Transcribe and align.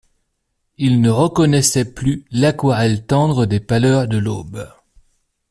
Il 0.79 0.99
ne 0.99 1.11
reconnaissait 1.11 1.93
plus 1.93 2.25
l’aquarelle 2.31 3.05
tendre 3.05 3.45
des 3.45 3.59
pâleurs 3.59 4.07
de 4.07 4.17
l’aube. 4.17 4.67